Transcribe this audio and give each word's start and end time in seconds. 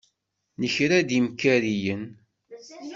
Nekra-d 0.61 1.09
imkariyen. 1.19 2.03